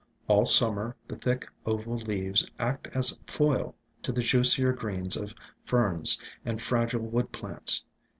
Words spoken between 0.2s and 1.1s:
All Summer